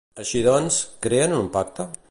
Així 0.21 0.39
doncs, 0.47 0.79
creen 1.07 1.37
un 1.43 1.51
pacte? 1.59 1.91